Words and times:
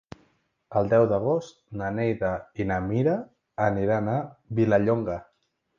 El 0.79 0.87
deu 0.93 1.05
d'agost 1.11 1.59
na 1.81 1.91
Neida 1.99 2.33
i 2.65 2.69
na 2.73 2.81
Mira 2.89 3.17
aniran 3.71 4.15
a 4.17 4.21
Vilallonga. 4.63 5.25